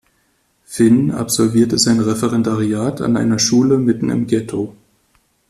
[0.63, 4.75] Finn absolviert sein Referendariat an einer Schule mitten im Ghetto.